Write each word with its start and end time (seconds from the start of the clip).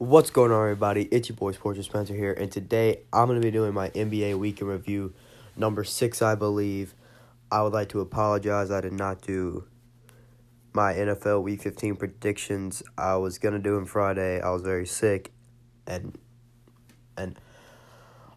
What's 0.00 0.30
going 0.30 0.52
on, 0.52 0.62
everybody? 0.62 1.06
It's 1.06 1.28
your 1.28 1.34
boy 1.34 1.50
Sports 1.50 1.84
Spencer 1.84 2.14
here, 2.14 2.32
and 2.32 2.52
today 2.52 3.00
I'm 3.12 3.26
going 3.26 3.40
to 3.40 3.44
be 3.44 3.50
doing 3.50 3.74
my 3.74 3.88
NBA 3.90 4.38
Weekend 4.38 4.70
Review 4.70 5.12
number 5.56 5.82
six, 5.82 6.22
I 6.22 6.36
believe. 6.36 6.94
I 7.50 7.62
would 7.62 7.72
like 7.72 7.88
to 7.88 8.00
apologize. 8.00 8.70
I 8.70 8.80
did 8.80 8.92
not 8.92 9.22
do 9.22 9.64
my 10.72 10.92
NFL 10.92 11.42
Week 11.42 11.60
15 11.60 11.96
predictions. 11.96 12.80
I 12.96 13.16
was 13.16 13.38
going 13.38 13.54
to 13.54 13.58
do 13.58 13.74
them 13.74 13.86
Friday. 13.86 14.40
I 14.40 14.50
was 14.50 14.62
very 14.62 14.86
sick, 14.86 15.32
and 15.84 16.16
and 17.16 17.36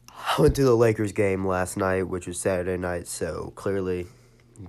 I 0.09 0.41
went 0.41 0.55
to 0.55 0.63
the 0.63 0.75
Lakers 0.75 1.11
game 1.11 1.45
last 1.45 1.77
night, 1.77 2.07
which 2.07 2.25
was 2.25 2.39
Saturday 2.39 2.77
night, 2.77 3.07
so 3.07 3.53
clearly 3.55 4.07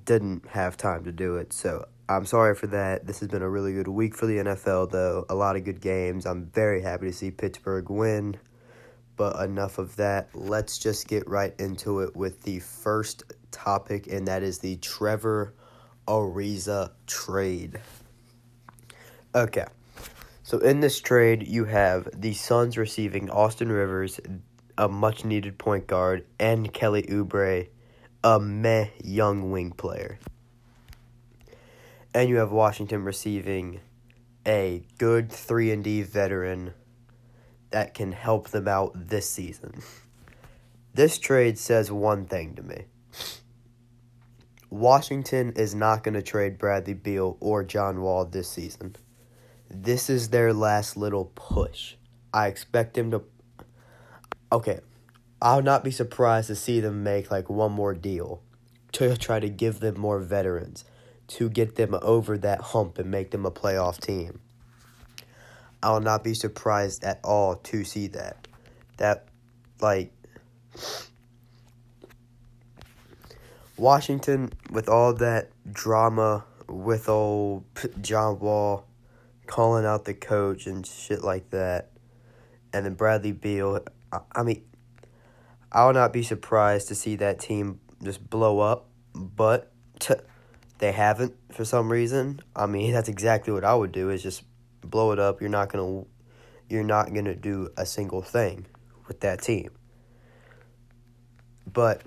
didn't 0.04 0.46
have 0.48 0.76
time 0.76 1.04
to 1.04 1.12
do 1.12 1.36
it. 1.36 1.54
So 1.54 1.86
I'm 2.16 2.26
sorry 2.26 2.54
for 2.54 2.66
that. 2.68 3.06
This 3.06 3.20
has 3.20 3.28
been 3.28 3.42
a 3.42 3.48
really 3.48 3.72
good 3.72 3.88
week 3.88 4.14
for 4.14 4.26
the 4.26 4.38
NFL, 4.38 4.90
though. 4.90 5.24
A 5.28 5.34
lot 5.34 5.56
of 5.56 5.64
good 5.64 5.80
games. 5.80 6.26
I'm 6.26 6.46
very 6.46 6.82
happy 6.82 7.06
to 7.06 7.12
see 7.12 7.30
Pittsburgh 7.30 7.88
win. 7.88 8.36
But 9.16 9.42
enough 9.42 9.78
of 9.78 9.96
that. 9.96 10.28
Let's 10.34 10.78
just 10.78 11.08
get 11.08 11.28
right 11.28 11.54
into 11.58 12.00
it 12.00 12.14
with 12.14 12.42
the 12.42 12.58
first 12.60 13.24
topic, 13.50 14.06
and 14.08 14.28
that 14.28 14.42
is 14.42 14.58
the 14.58 14.76
Trevor 14.76 15.54
Ariza 16.06 16.90
trade. 17.06 17.80
Okay. 19.34 19.66
So 20.42 20.58
in 20.58 20.80
this 20.80 21.00
trade, 21.00 21.46
you 21.46 21.64
have 21.64 22.08
the 22.12 22.34
Suns 22.34 22.76
receiving 22.76 23.30
Austin 23.30 23.70
Rivers, 23.70 24.20
a 24.76 24.88
much 24.88 25.24
needed 25.24 25.56
point 25.56 25.86
guard, 25.86 26.26
and 26.38 26.72
Kelly 26.72 27.04
Oubre, 27.04 27.68
a 28.24 28.40
meh 28.40 28.88
young 29.02 29.50
wing 29.50 29.70
player 29.70 30.18
and 32.14 32.28
you 32.28 32.36
have 32.36 32.52
Washington 32.52 33.04
receiving 33.04 33.80
a 34.46 34.84
good 34.98 35.30
3 35.30 35.70
and 35.72 35.84
D 35.84 36.02
veteran 36.02 36.74
that 37.70 37.94
can 37.94 38.12
help 38.12 38.48
them 38.48 38.68
out 38.68 38.92
this 38.94 39.28
season. 39.28 39.82
This 40.94 41.18
trade 41.18 41.58
says 41.58 41.90
one 41.90 42.26
thing 42.26 42.54
to 42.56 42.62
me. 42.62 42.84
Washington 44.68 45.52
is 45.56 45.74
not 45.74 46.02
going 46.02 46.14
to 46.14 46.22
trade 46.22 46.58
Bradley 46.58 46.94
Beal 46.94 47.36
or 47.40 47.62
John 47.62 48.00
Wall 48.00 48.24
this 48.24 48.48
season. 48.48 48.96
This 49.70 50.10
is 50.10 50.28
their 50.28 50.52
last 50.52 50.96
little 50.96 51.32
push. 51.34 51.94
I 52.32 52.46
expect 52.46 52.94
them 52.94 53.10
to 53.10 53.22
Okay. 54.50 54.80
I'll 55.40 55.62
not 55.62 55.82
be 55.82 55.90
surprised 55.90 56.48
to 56.48 56.54
see 56.54 56.78
them 56.78 57.02
make 57.02 57.30
like 57.30 57.50
one 57.50 57.72
more 57.72 57.94
deal 57.94 58.42
to 58.92 59.16
try 59.16 59.40
to 59.40 59.48
give 59.48 59.80
them 59.80 59.98
more 59.98 60.20
veterans 60.20 60.84
to 61.32 61.48
get 61.48 61.76
them 61.76 61.98
over 62.02 62.36
that 62.36 62.60
hump 62.60 62.98
and 62.98 63.10
make 63.10 63.30
them 63.30 63.46
a 63.46 63.50
playoff 63.50 63.98
team. 63.98 64.40
I 65.82 65.90
will 65.92 66.00
not 66.00 66.22
be 66.22 66.34
surprised 66.34 67.02
at 67.04 67.20
all 67.24 67.56
to 67.56 67.84
see 67.84 68.06
that. 68.08 68.46
That, 68.98 69.24
like, 69.80 70.12
Washington, 73.78 74.52
with 74.70 74.90
all 74.90 75.14
that 75.14 75.50
drama 75.72 76.44
with 76.68 77.08
old 77.08 77.64
John 78.02 78.38
Wall 78.38 78.86
calling 79.46 79.86
out 79.86 80.04
the 80.04 80.14
coach 80.14 80.66
and 80.66 80.86
shit 80.86 81.24
like 81.24 81.48
that, 81.50 81.90
and 82.74 82.84
then 82.84 82.94
Bradley 82.94 83.32
Beal, 83.32 83.80
I, 84.12 84.20
I 84.32 84.42
mean, 84.42 84.62
I 85.72 85.86
will 85.86 85.94
not 85.94 86.12
be 86.12 86.22
surprised 86.22 86.88
to 86.88 86.94
see 86.94 87.16
that 87.16 87.38
team 87.38 87.80
just 88.02 88.28
blow 88.28 88.60
up, 88.60 88.86
but. 89.14 89.72
T- 89.98 90.14
they 90.82 90.90
haven't 90.90 91.36
for 91.52 91.64
some 91.64 91.92
reason. 91.92 92.40
I 92.56 92.66
mean, 92.66 92.92
that's 92.92 93.08
exactly 93.08 93.52
what 93.52 93.62
I 93.62 93.72
would 93.72 93.92
do 93.92 94.10
is 94.10 94.20
just 94.20 94.42
blow 94.80 95.12
it 95.12 95.20
up. 95.20 95.40
You're 95.40 95.48
not 95.48 95.72
going 95.72 96.02
to 96.02 96.08
you're 96.68 96.82
not 96.82 97.12
going 97.12 97.26
to 97.26 97.36
do 97.36 97.68
a 97.76 97.86
single 97.86 98.20
thing 98.20 98.66
with 99.06 99.20
that 99.20 99.42
team. 99.42 99.70
But 101.72 102.02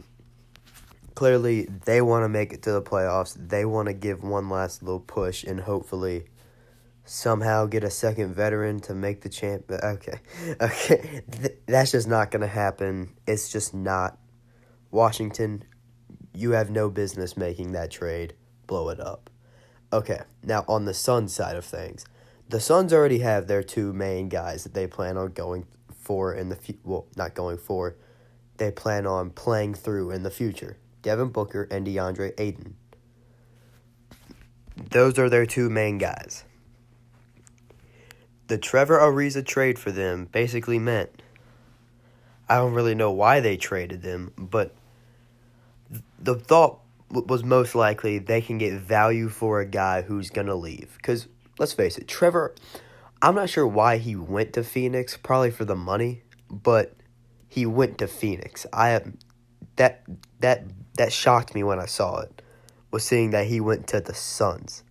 clearly 1.13 1.69
they 1.85 2.01
want 2.01 2.25
to 2.25 2.27
make 2.27 2.51
it 2.51 2.63
to 2.63 2.73
the 2.73 2.81
playoffs. 2.81 3.37
They 3.39 3.63
want 3.63 3.87
to 3.87 3.93
give 3.93 4.21
one 4.25 4.49
last 4.49 4.83
little 4.83 4.99
push 4.99 5.45
and 5.45 5.61
hopefully 5.61 6.25
somehow 7.05 7.67
get 7.67 7.85
a 7.85 7.89
second 7.89 8.33
veteran 8.35 8.81
to 8.81 8.93
make 8.93 9.21
the 9.21 9.29
champ. 9.29 9.71
Okay, 9.83 10.19
okay, 10.59 11.23
Th- 11.31 11.57
that's 11.65 11.91
just 11.91 12.09
not 12.09 12.29
gonna 12.29 12.45
happen. 12.45 13.15
It's 13.25 13.49
just 13.49 13.73
not. 13.73 14.17
Washington, 14.91 15.63
you 16.33 16.51
have 16.51 16.69
no 16.69 16.89
business 16.89 17.37
making 17.37 17.71
that 17.71 17.89
trade 17.89 18.33
blow 18.67 18.89
it 18.89 18.99
up. 18.99 19.29
Okay, 19.93 20.21
now 20.43 20.65
on 20.67 20.85
the 20.85 20.93
Suns 20.93 21.33
side 21.33 21.55
of 21.55 21.65
things, 21.65 22.05
the 22.49 22.59
Suns 22.59 22.93
already 22.93 23.19
have 23.19 23.47
their 23.47 23.63
two 23.63 23.93
main 23.93 24.29
guys 24.29 24.63
that 24.63 24.73
they 24.73 24.87
plan 24.87 25.17
on 25.17 25.31
going 25.31 25.65
for 25.89 26.33
in 26.33 26.49
the 26.49 26.55
future. 26.55 26.79
Well, 26.83 27.07
not 27.15 27.33
going 27.33 27.57
for, 27.57 27.95
they 28.57 28.71
plan 28.71 29.07
on 29.07 29.31
playing 29.31 29.75
through 29.75 30.11
in 30.11 30.23
the 30.23 30.31
future. 30.31 30.77
Devin 31.01 31.29
Booker 31.29 31.67
and 31.71 31.85
DeAndre 31.85 32.33
Ayton. 32.37 32.75
Those 34.75 35.17
are 35.17 35.29
their 35.29 35.45
two 35.45 35.69
main 35.69 35.97
guys. 35.97 36.43
The 38.47 38.57
Trevor 38.57 38.99
Ariza 38.99 39.45
trade 39.45 39.79
for 39.79 39.91
them 39.91 40.27
basically 40.31 40.77
meant 40.77 41.21
I 42.47 42.57
don't 42.57 42.73
really 42.73 42.93
know 42.93 43.11
why 43.11 43.39
they 43.39 43.57
traded 43.57 44.03
them, 44.03 44.31
but 44.37 44.75
the 46.19 46.35
thought 46.35 46.79
was 47.09 47.43
most 47.43 47.75
likely 47.75 48.19
they 48.19 48.41
can 48.41 48.57
get 48.57 48.73
value 48.73 49.29
for 49.29 49.59
a 49.59 49.65
guy 49.65 50.01
who's 50.01 50.29
going 50.29 50.47
to 50.47 50.55
leave. 50.55 50.93
Because 50.97 51.27
let's 51.59 51.73
face 51.73 51.97
it, 51.97 52.07
Trevor, 52.07 52.55
I'm 53.21 53.35
not 53.35 53.49
sure 53.49 53.67
why 53.67 53.97
he 53.97 54.15
went 54.15 54.53
to 54.53 54.63
Phoenix, 54.63 55.17
probably 55.17 55.51
for 55.51 55.65
the 55.65 55.75
money, 55.75 56.23
but 56.49 56.95
he 57.47 57.65
went 57.65 57.97
to 57.99 58.07
Phoenix. 58.07 58.65
I 58.73 59.01
that 59.77 60.03
that 60.39 60.65
that 60.97 61.11
shocked 61.13 61.55
me 61.55 61.63
when 61.63 61.79
I 61.79 61.85
saw 61.85 62.19
it. 62.19 62.41
Was 62.91 63.03
seeing 63.03 63.31
that 63.31 63.47
he 63.47 63.59
went 63.59 63.87
to 63.87 63.99
the 63.99 64.13
Suns, 64.13 64.83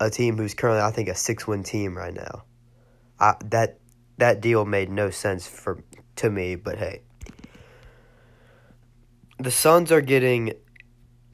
a 0.00 0.10
team 0.10 0.36
who's 0.36 0.54
currently 0.54 0.82
I 0.82 0.90
think 0.90 1.08
a 1.08 1.14
six 1.14 1.46
win 1.46 1.62
team 1.62 1.96
right 1.96 2.14
now. 2.14 2.44
I 3.18 3.34
that 3.46 3.78
that 4.18 4.40
deal 4.40 4.64
made 4.64 4.90
no 4.90 5.10
sense 5.10 5.46
for 5.46 5.82
to 6.16 6.30
me, 6.30 6.56
but 6.56 6.78
hey. 6.78 7.02
The 9.38 9.50
Suns 9.50 9.90
are 9.90 10.02
getting 10.02 10.52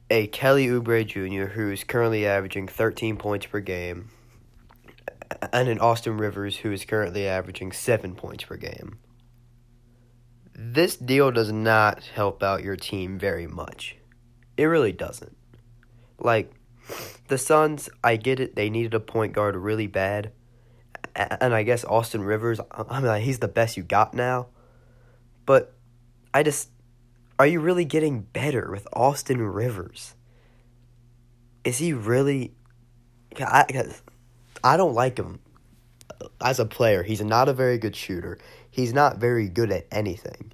a 0.09 0.27
Kelly 0.27 0.67
Oubre 0.67 1.05
Jr., 1.05 1.51
who 1.53 1.71
is 1.71 1.83
currently 1.83 2.25
averaging 2.25 2.67
13 2.67 3.17
points 3.17 3.45
per 3.45 3.59
game, 3.59 4.09
and 5.51 5.67
an 5.67 5.79
Austin 5.79 6.17
Rivers, 6.17 6.57
who 6.57 6.71
is 6.71 6.85
currently 6.85 7.27
averaging 7.27 7.71
7 7.71 8.15
points 8.15 8.45
per 8.45 8.55
game. 8.55 8.99
This 10.53 10.95
deal 10.95 11.31
does 11.31 11.51
not 11.51 12.03
help 12.03 12.41
out 12.41 12.63
your 12.63 12.75
team 12.75 13.19
very 13.19 13.45
much. 13.45 13.97
It 14.55 14.65
really 14.65 14.93
doesn't. 14.93 15.37
Like, 16.17 16.51
the 17.27 17.37
Suns, 17.37 17.89
I 18.03 18.15
get 18.15 18.39
it, 18.39 18.55
they 18.55 18.69
needed 18.69 18.93
a 18.93 18.99
point 18.99 19.33
guard 19.33 19.55
really 19.55 19.87
bad. 19.87 20.31
And 21.15 21.53
I 21.53 21.63
guess 21.63 21.83
Austin 21.83 22.23
Rivers, 22.23 22.59
I 22.71 22.99
mean, 23.01 23.21
he's 23.21 23.39
the 23.39 23.47
best 23.47 23.75
you 23.75 23.83
got 23.83 24.13
now. 24.13 24.47
But 25.45 25.75
I 26.33 26.43
just 26.43 26.69
are 27.39 27.47
you 27.47 27.59
really 27.59 27.85
getting 27.85 28.21
better 28.21 28.69
with 28.71 28.87
Austin 28.93 29.41
Rivers? 29.41 30.15
Is 31.63 31.77
he 31.77 31.93
really? 31.93 32.53
I, 33.39 33.65
I 34.63 34.77
don't 34.77 34.93
like 34.93 35.17
him 35.17 35.39
as 36.41 36.59
a 36.59 36.65
player. 36.65 37.03
He's 37.03 37.21
not 37.21 37.49
a 37.49 37.53
very 37.53 37.77
good 37.77 37.95
shooter. 37.95 38.39
He's 38.71 38.93
not 38.93 39.17
very 39.17 39.49
good 39.49 39.71
at 39.71 39.87
anything. 39.91 40.53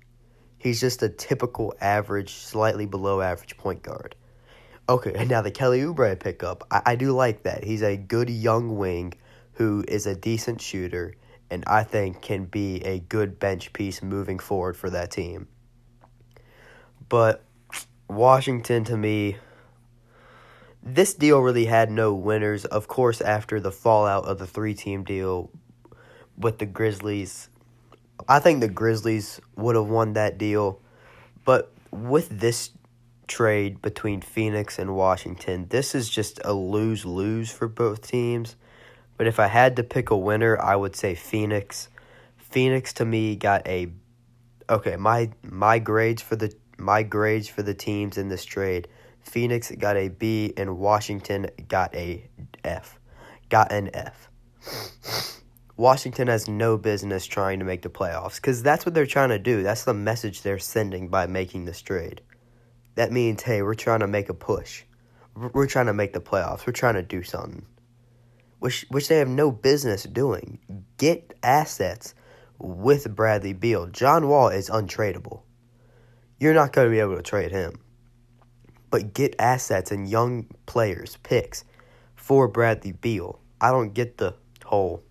He's 0.57 0.79
just 0.79 1.03
a 1.03 1.09
typical 1.09 1.73
average, 1.79 2.33
slightly 2.33 2.85
below 2.85 3.21
average 3.21 3.57
point 3.57 3.83
guard. 3.83 4.15
Okay, 4.89 5.13
and 5.13 5.29
now 5.29 5.41
the 5.41 5.51
Kelly 5.51 5.81
Oubre 5.81 6.19
pickup, 6.19 6.65
I, 6.71 6.81
I 6.85 6.95
do 6.95 7.11
like 7.11 7.43
that. 7.43 7.63
He's 7.63 7.83
a 7.83 7.95
good 7.95 8.29
young 8.29 8.77
wing 8.77 9.13
who 9.53 9.83
is 9.87 10.05
a 10.05 10.15
decent 10.15 10.61
shooter 10.61 11.13
and 11.49 11.63
I 11.67 11.83
think 11.83 12.21
can 12.21 12.45
be 12.45 12.83
a 12.83 12.99
good 12.99 13.37
bench 13.39 13.73
piece 13.73 14.01
moving 14.01 14.39
forward 14.39 14.75
for 14.75 14.89
that 14.89 15.11
team. 15.11 15.47
But 17.09 17.43
Washington, 18.07 18.83
to 18.85 18.97
me, 18.97 19.37
this 20.81 21.13
deal 21.13 21.39
really 21.39 21.65
had 21.65 21.89
no 21.89 22.13
winners. 22.13 22.65
Of 22.65 22.87
course, 22.87 23.21
after 23.21 23.59
the 23.59 23.71
fallout 23.71 24.25
of 24.25 24.39
the 24.39 24.47
three 24.47 24.73
team 24.73 25.03
deal 25.03 25.49
with 26.37 26.59
the 26.59 26.65
Grizzlies, 26.65 27.49
I 28.27 28.39
think 28.39 28.61
the 28.61 28.67
Grizzlies 28.67 29.39
would 29.55 29.75
have 29.75 29.87
won 29.87 30.13
that 30.13 30.37
deal. 30.37 30.79
But 31.45 31.71
with 31.91 32.39
this 32.39 32.71
trade 33.27 33.81
between 33.81 34.21
Phoenix 34.21 34.77
and 34.77 34.95
Washington, 34.95 35.67
this 35.69 35.95
is 35.95 36.09
just 36.09 36.39
a 36.43 36.53
lose 36.53 37.05
lose 37.05 37.51
for 37.51 37.67
both 37.67 38.01
teams. 38.01 38.55
But 39.17 39.27
if 39.27 39.39
I 39.39 39.47
had 39.47 39.75
to 39.77 39.83
pick 39.83 40.09
a 40.09 40.17
winner, 40.17 40.59
I 40.59 40.75
would 40.75 40.95
say 40.95 41.15
Phoenix. 41.15 41.89
Phoenix 42.37 42.93
to 42.93 43.05
me 43.05 43.35
got 43.35 43.67
a 43.67 43.91
okay, 44.69 44.95
my 44.95 45.31
my 45.43 45.79
grades 45.79 46.21
for 46.21 46.35
the 46.35 46.53
my 46.77 47.03
grades 47.03 47.47
for 47.47 47.63
the 47.63 47.73
teams 47.73 48.17
in 48.17 48.29
this 48.29 48.45
trade 48.45 48.87
Phoenix 49.23 49.71
got 49.71 49.97
a 49.97 50.09
B 50.09 50.53
and 50.57 50.77
Washington 50.77 51.47
got 51.67 51.95
a 51.95 52.29
F. 52.63 52.99
Got 53.49 53.71
an 53.71 53.89
F. 53.93 54.29
Washington 55.75 56.27
has 56.27 56.47
no 56.47 56.77
business 56.77 57.25
trying 57.25 57.59
to 57.59 57.65
make 57.65 57.81
the 57.81 57.89
playoffs 57.89 58.35
because 58.35 58.61
that's 58.61 58.85
what 58.85 58.93
they're 58.93 59.05
trying 59.05 59.29
to 59.29 59.39
do. 59.39 59.63
That's 59.63 59.85
the 59.85 59.93
message 59.93 60.41
they're 60.41 60.59
sending 60.59 61.07
by 61.07 61.25
making 61.25 61.65
this 61.65 61.81
trade. 61.81 62.21
That 62.95 63.11
means, 63.11 63.41
hey, 63.41 63.63
we're 63.63 63.73
trying 63.73 64.01
to 64.01 64.07
make 64.07 64.29
a 64.29 64.35
push. 64.35 64.83
We're 65.35 65.67
trying 65.67 65.87
to 65.87 65.93
make 65.93 66.13
the 66.13 66.21
playoffs. 66.21 66.67
We're 66.67 66.73
trying 66.73 66.93
to 66.93 67.01
do 67.01 67.23
something, 67.23 67.65
which 68.59 68.85
which 68.89 69.07
they 69.07 69.17
have 69.17 69.27
no 69.27 69.49
business 69.49 70.03
doing. 70.03 70.59
Get 70.97 71.33
assets 71.41 72.13
with 72.59 73.15
Bradley 73.15 73.53
Beal. 73.53 73.87
John 73.87 74.27
Wall 74.27 74.49
is 74.49 74.69
untradeable. 74.69 75.41
You're 76.43 76.53
not 76.53 76.73
going 76.73 76.87
to 76.87 76.91
be 76.91 76.99
able 76.99 77.15
to 77.15 77.21
trade 77.21 77.51
him. 77.51 77.79
But 78.89 79.13
get 79.13 79.33
assets 79.39 79.91
and 79.93 80.09
young 80.09 80.47
players, 80.65 81.17
picks 81.23 81.63
for 82.17 82.49
Bradley 82.49 82.91
Beal. 82.91 83.39
I 83.61 83.71
don't 83.71 83.93
get 83.93 84.17
the 84.17 84.35
whole 84.65 85.05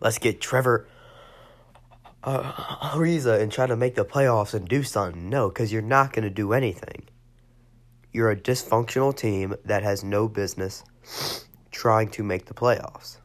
let's 0.00 0.18
get 0.18 0.40
Trevor 0.40 0.88
uh, 2.24 2.42
Ariza 2.92 3.40
and 3.40 3.52
try 3.52 3.68
to 3.68 3.76
make 3.76 3.94
the 3.94 4.04
playoffs 4.04 4.52
and 4.52 4.66
do 4.68 4.82
something. 4.82 5.28
No, 5.28 5.48
because 5.48 5.72
you're 5.72 5.80
not 5.80 6.12
going 6.12 6.24
to 6.24 6.30
do 6.30 6.54
anything. 6.54 7.08
You're 8.12 8.32
a 8.32 8.36
dysfunctional 8.36 9.16
team 9.16 9.54
that 9.64 9.84
has 9.84 10.02
no 10.02 10.26
business 10.26 10.82
trying 11.70 12.08
to 12.08 12.24
make 12.24 12.46
the 12.46 12.54
playoffs. 12.54 13.18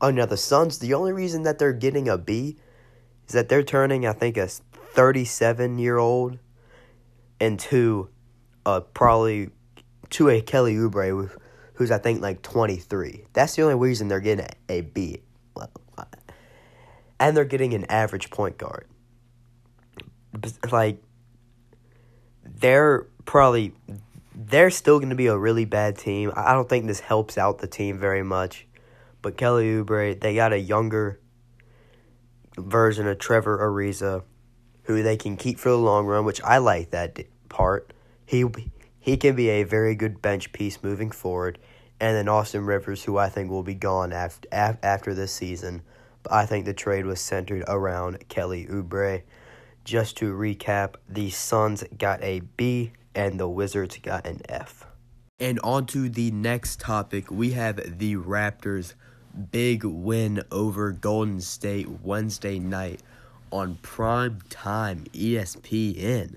Oh, 0.00 0.10
now 0.10 0.26
the 0.26 0.36
Suns, 0.36 0.80
the 0.80 0.92
only 0.92 1.12
reason 1.12 1.44
that 1.44 1.60
they're 1.60 1.72
getting 1.72 2.08
a 2.08 2.18
B 2.18 2.58
is 3.26 3.34
that 3.34 3.48
they're 3.48 3.62
turning, 3.62 4.06
I 4.06 4.12
think, 4.12 4.36
a 4.36 4.46
37 4.46 5.78
year 5.78 5.98
old 5.98 6.38
into 7.40 8.08
a 8.64 8.80
probably 8.80 9.50
to 10.10 10.28
a 10.28 10.40
Kelly 10.40 10.74
Oubre 10.74 11.30
who's 11.74 11.90
I 11.90 11.98
think 11.98 12.20
like 12.20 12.42
23. 12.42 13.24
That's 13.32 13.56
the 13.56 13.62
only 13.62 13.74
reason 13.74 14.08
they're 14.08 14.20
getting 14.20 14.46
a, 14.68 14.78
a 14.78 14.80
B. 14.82 15.22
And 17.18 17.36
they're 17.36 17.44
getting 17.44 17.72
an 17.72 17.84
average 17.84 18.30
point 18.30 18.58
guard. 18.58 18.86
Like 20.70 21.02
they're 22.44 23.06
probably 23.24 23.74
they're 24.34 24.70
still 24.70 24.98
going 24.98 25.10
to 25.10 25.16
be 25.16 25.28
a 25.28 25.36
really 25.36 25.64
bad 25.64 25.96
team. 25.96 26.32
I 26.34 26.52
don't 26.52 26.68
think 26.68 26.86
this 26.86 27.00
helps 27.00 27.38
out 27.38 27.58
the 27.58 27.66
team 27.66 27.98
very 27.98 28.22
much. 28.22 28.66
But 29.20 29.36
Kelly 29.36 29.66
Oubre, 29.66 30.18
they 30.18 30.34
got 30.34 30.52
a 30.52 30.58
younger 30.58 31.20
version 32.58 33.06
of 33.06 33.18
Trevor 33.18 33.58
Ariza 33.58 34.22
who 34.84 35.02
they 35.02 35.16
can 35.16 35.36
keep 35.36 35.58
for 35.58 35.70
the 35.70 35.78
long 35.78 36.06
run, 36.06 36.24
which 36.24 36.42
I 36.42 36.58
like 36.58 36.90
that 36.90 37.18
part. 37.48 37.92
He 38.24 38.44
he 38.98 39.16
can 39.16 39.34
be 39.34 39.48
a 39.48 39.64
very 39.64 39.94
good 39.94 40.22
bench 40.22 40.52
piece 40.52 40.82
moving 40.82 41.10
forward. 41.10 41.58
And 42.00 42.16
then 42.16 42.28
Austin 42.28 42.66
Rivers, 42.66 43.04
who 43.04 43.16
I 43.16 43.28
think 43.28 43.50
will 43.50 43.62
be 43.62 43.74
gone 43.74 44.12
after, 44.12 44.48
after 44.52 45.14
this 45.14 45.32
season. 45.32 45.82
But 46.22 46.32
I 46.32 46.46
think 46.46 46.64
the 46.64 46.74
trade 46.74 47.06
was 47.06 47.20
centered 47.20 47.64
around 47.68 48.28
Kelly 48.28 48.66
Oubre. 48.66 49.22
Just 49.84 50.16
to 50.18 50.32
recap, 50.32 50.94
the 51.08 51.30
Suns 51.30 51.84
got 51.96 52.22
a 52.22 52.40
B 52.56 52.92
and 53.14 53.38
the 53.38 53.48
Wizards 53.48 53.98
got 53.98 54.26
an 54.26 54.40
F. 54.48 54.86
And 55.38 55.58
on 55.60 55.86
to 55.86 56.08
the 56.08 56.30
next 56.30 56.80
topic, 56.80 57.30
we 57.30 57.52
have 57.52 57.98
the 57.98 58.16
Raptors' 58.16 58.94
big 59.50 59.84
win 59.84 60.42
over 60.50 60.92
Golden 60.92 61.40
State 61.40 61.88
Wednesday 62.02 62.58
night 62.58 63.00
on 63.50 63.78
prime 63.82 64.40
time 64.48 65.04
ESPN. 65.12 66.36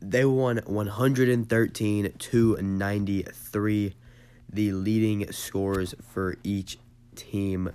They 0.00 0.24
won 0.24 0.60
113 0.64 2.12
to 2.18 2.56
93, 2.56 3.94
the 4.52 4.72
leading 4.72 5.30
scores 5.30 5.94
for 6.02 6.36
each 6.42 6.78
team 7.14 7.70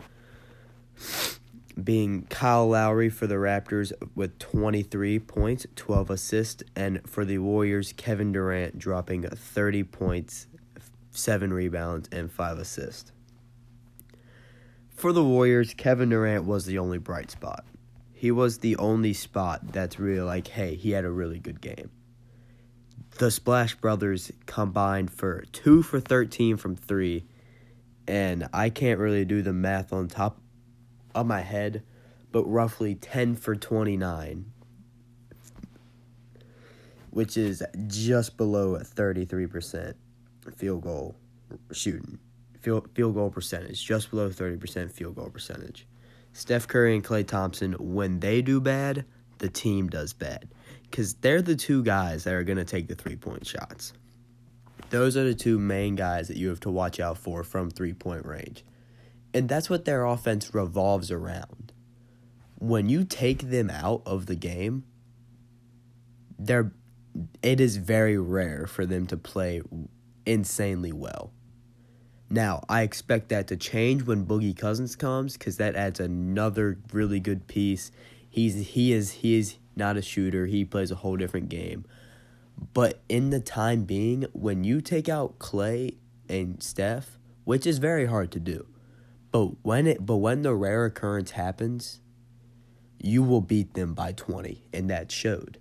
being 1.81 2.24
Kyle 2.24 2.68
Lowry 2.68 3.09
for 3.09 3.27
the 3.27 3.36
Raptors 3.36 3.94
with 4.15 4.39
23 4.39 5.19
points, 5.19 5.68
12 5.75 6.09
assists, 6.09 6.63
and 6.75 7.07
for 7.07 7.24
the 7.24 7.38
Warriors, 7.38 7.94
Kevin 7.94 8.31
Durant 8.31 8.80
dropping 8.80 9.24
30 9.24 9.83
points, 9.83 10.48
7 11.12 11.54
rebounds, 11.54 12.09
and 12.12 12.31
5 12.31 12.57
assists. 12.57 13.12
For 14.98 15.14
the 15.14 15.24
Warriors, 15.24 15.74
Kevin 15.74 16.10
Durant 16.10 16.44
was 16.44 16.66
the 16.66 16.80
only 16.80 16.98
bright 16.98 17.32
spot. 17.32 17.64
He 18.12 18.32
was 18.32 18.58
the 18.58 18.76
only 18.76 19.14
spot 19.14 19.72
that's 19.72 20.00
really 20.00 20.22
like, 20.22 20.48
hey, 20.48 20.76
he 20.76 20.92
had 20.92 21.06
a 21.06 21.12
really 21.12 21.40
good 21.40 21.62
game 21.62 21.92
the 23.18 23.32
Splash 23.32 23.76
Brothers 23.76 24.32
combined 24.46 25.12
for 25.12 25.44
2 25.52 25.82
for 25.82 26.00
13 26.00 26.58
from 26.58 26.76
3. 26.76 27.26
And 28.08 28.48
I 28.54 28.70
can't 28.70 29.00
really 29.00 29.26
do 29.26 29.42
the 29.42 29.54
math 29.54 29.92
on 29.92 30.08
top 30.08 30.40
of 31.14 31.26
my 31.26 31.42
head, 31.42 31.84
but 32.32 32.44
roughly 32.46 32.96
10 32.96 33.36
for 33.36 33.56
29, 33.56 34.46
which 37.10 37.36
is 37.36 37.64
just 37.88 38.38
below 38.38 38.78
33% 38.78 39.96
field 40.56 40.82
goal 40.82 41.16
shooting. 41.72 42.20
Field, 42.62 42.94
goal 42.95 43.30
percentage, 43.30 43.86
just 43.86 44.09
below 44.09 44.30
30% 44.30 44.92
field 44.92 45.15
goal 45.15 45.30
percentage. 45.30 45.88
Steph 46.33 46.68
Curry 46.68 46.95
and 46.95 47.04
Klay 47.04 47.25
Thompson, 47.25 47.74
when 47.74 48.19
they 48.19 48.42
do 48.42 48.59
bad, 48.59 49.06
the 49.38 49.50
team 49.50 49.88
does 49.88 50.13
bad 50.13 50.50
because 50.89 51.13
they're 51.15 51.42
the 51.42 51.56
two 51.56 51.83
guys 51.83 52.24
that 52.24 52.33
are 52.33 52.44
going 52.44 52.57
to 52.57 52.65
take 52.65 52.88
the 52.88 52.95
three 52.95 53.15
point 53.15 53.45
shots. 53.45 53.94
Those 54.89 55.18
are 55.18 55.24
the 55.24 55.36
two 55.36 55.59
main 55.59 55.95
guys 55.95 56.27
that 56.27 56.38
you 56.38 56.50
have 56.50 56.59
to 56.62 56.71
watch 56.71 57.00
out 57.00 57.18
for 57.18 57.44
from 57.44 57.69
three 57.69 57.94
point 57.94 58.25
range. 58.25 58.63
And 59.33 59.50
that's 59.50 59.69
what 59.69 59.86
their 59.86 60.06
offense 60.06 60.54
revolves 60.54 61.12
around. 61.12 61.74
When 62.59 62.89
you 62.89 63.04
take 63.04 63.50
them 63.50 63.69
out 63.69 64.01
of 64.06 64.25
the 64.25 64.36
game, 64.36 64.86
they're, 66.39 66.71
it 67.44 67.59
is 67.59 67.77
very 67.77 68.18
rare 68.18 68.65
for 68.65 68.86
them 68.86 69.06
to 69.07 69.18
play 69.18 69.62
insanely 70.25 70.92
well. 70.92 71.31
Now, 72.30 72.64
I 72.68 72.82
expect 72.82 73.30
that 73.30 73.48
to 73.48 73.58
change 73.58 74.04
when 74.04 74.26
Boogie 74.26 74.58
Cousins 74.58 74.96
comes 74.96 75.34
because 75.38 75.58
that 75.58 75.76
adds 75.76 76.00
another 76.00 76.78
really 76.92 77.20
good 77.20 77.48
piece. 77.48 77.92
He's 78.30 78.68
he 78.70 78.92
is 78.92 79.12
he 79.12 79.38
is 79.38 79.56
not 79.76 79.96
a 79.96 80.02
shooter. 80.02 80.46
He 80.46 80.66
plays 80.66 80.92
a 80.92 80.96
whole 80.96 81.16
different 81.16 81.50
game. 81.50 81.86
But 82.74 83.02
in 83.08 83.30
the 83.30 83.40
time 83.40 83.84
being, 83.84 84.26
when 84.34 84.64
you 84.64 84.82
take 84.82 85.08
out 85.08 85.40
Klay 85.40 85.96
and 86.28 86.62
Steph, 86.62 87.18
which 87.46 87.66
is 87.66 87.78
very 87.78 88.08
hard 88.08 88.32
to 88.32 88.40
do, 88.40 88.68
but 89.32 89.64
when 89.64 89.88
it 89.88 90.06
but 90.06 90.18
when 90.18 90.42
the 90.42 90.56
rare 90.56 90.86
occurrence 90.86 91.31
happens, 91.31 92.02
you 93.02 93.24
will 93.24 93.42
beat 93.42 93.74
them 93.74 93.94
by 93.94 94.12
20, 94.12 94.66
and 94.74 94.90
that 94.90 95.12
showed. 95.12 95.60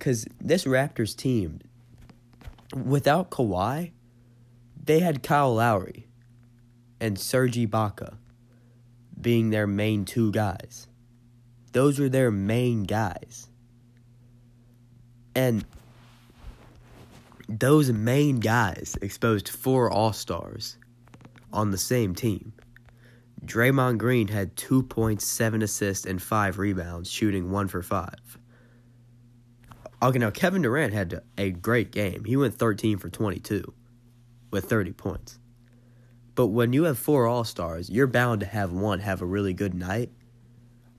Cuz 0.00 0.26
this 0.40 0.64
Raptors 0.64 1.14
team 1.14 1.60
without 2.74 3.30
Kawhi, 3.30 3.92
they 4.82 4.98
had 4.98 5.22
Kyle 5.22 5.54
Lowry 5.54 6.08
and 7.00 7.18
Serge 7.18 7.56
Ibaka 7.56 8.16
being 9.20 9.50
their 9.50 9.66
main 9.66 10.04
two 10.04 10.32
guys. 10.32 10.88
Those 11.72 11.98
were 11.98 12.08
their 12.08 12.30
main 12.30 12.82
guys. 12.82 13.48
And 15.34 15.64
those 17.48 17.90
main 17.92 18.40
guys 18.40 18.96
exposed 19.00 19.48
four 19.48 19.90
All 19.90 20.12
Stars 20.12 20.76
on 21.52 21.70
the 21.70 21.78
same 21.78 22.14
team. 22.14 22.52
Draymond 23.44 23.98
Green 23.98 24.28
had 24.28 24.56
two 24.56 24.82
points, 24.82 25.26
seven 25.26 25.62
assists, 25.62 26.06
and 26.06 26.20
five 26.22 26.58
rebounds, 26.58 27.10
shooting 27.10 27.50
one 27.50 27.68
for 27.68 27.82
five. 27.82 28.38
Okay, 30.02 30.18
now 30.18 30.30
Kevin 30.30 30.62
Durant 30.62 30.92
had 30.92 31.22
a 31.38 31.50
great 31.50 31.90
game. 31.92 32.24
He 32.24 32.36
went 32.36 32.54
13 32.54 32.98
for 32.98 33.08
22 33.08 33.72
with 34.52 34.66
30 34.66 34.92
points. 34.92 35.40
But 36.36 36.46
when 36.46 36.72
you 36.72 36.84
have 36.84 36.98
four 36.98 37.26
All 37.26 37.42
Stars, 37.42 37.90
you're 37.90 38.06
bound 38.06 38.40
to 38.40 38.46
have 38.46 38.72
one 38.72 39.00
have 39.00 39.20
a 39.20 39.26
really 39.26 39.52
good 39.52 39.74
night 39.74 40.10